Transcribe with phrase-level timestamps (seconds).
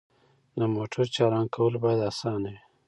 [0.59, 2.59] د موټر چالان کول باید اسانه وي.